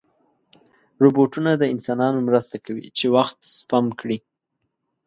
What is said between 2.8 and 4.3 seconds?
چې وخت سپم کړي.